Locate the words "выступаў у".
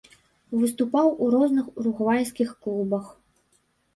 0.61-1.27